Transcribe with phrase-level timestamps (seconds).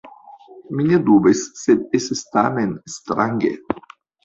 [0.77, 3.55] Mi ne dubas, sed estas tamen strange.